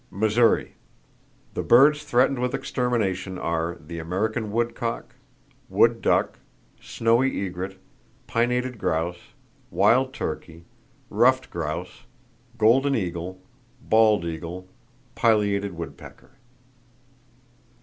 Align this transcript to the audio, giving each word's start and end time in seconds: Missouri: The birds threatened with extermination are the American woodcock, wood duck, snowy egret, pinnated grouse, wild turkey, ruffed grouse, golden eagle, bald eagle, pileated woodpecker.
Missouri: 0.09 0.73
The 1.53 1.61
birds 1.61 2.03
threatened 2.03 2.39
with 2.39 2.55
extermination 2.55 3.37
are 3.37 3.77
the 3.79 3.99
American 3.99 4.51
woodcock, 4.51 5.13
wood 5.69 6.01
duck, 6.01 6.39
snowy 6.81 7.45
egret, 7.45 7.77
pinnated 8.25 8.79
grouse, 8.79 9.19
wild 9.69 10.11
turkey, 10.11 10.65
ruffed 11.11 11.51
grouse, 11.51 12.05
golden 12.57 12.95
eagle, 12.95 13.43
bald 13.79 14.25
eagle, 14.25 14.67
pileated 15.13 15.73
woodpecker. 15.77 16.31